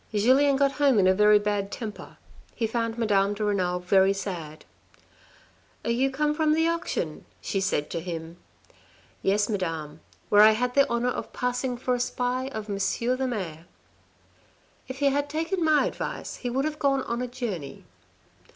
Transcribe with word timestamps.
Julien 0.15 0.55
got 0.55 0.71
home 0.71 0.97
in 0.97 1.05
a 1.05 1.13
very 1.13 1.37
bad 1.37 1.71
temper. 1.71 2.17
He 2.55 2.65
found 2.65 2.97
Madame 2.97 3.35
de 3.35 3.43
Renal 3.43 3.79
very 3.81 4.13
sad. 4.13 4.65
"You 5.85 6.09
come 6.09 6.33
from 6.33 6.53
the 6.53 6.67
auction?" 6.67 7.23
she 7.49 7.61
said 7.61 7.91
to 7.91 7.99
him." 7.99 8.37
Yes, 9.21 9.47
madam, 9.47 9.99
where 10.29 10.41
I 10.41 10.53
had 10.53 10.73
the 10.73 10.89
honour 10.89 11.09
of 11.11 11.33
passing 11.33 11.77
for 11.77 11.93
a 11.93 11.99
spy 11.99 12.47
of 12.47 12.67
M. 12.67 12.79
the 13.15 13.27
Mayor."" 13.29 13.67
If 14.87 14.97
he 14.97 15.09
had 15.11 15.29
taken 15.29 15.63
my 15.63 15.85
advice, 15.85 16.37
he 16.37 16.49
would 16.49 16.65
have 16.65 16.79
gone 16.79 17.03
on 17.03 17.21
a 17.21 17.27
journey." 17.27 17.83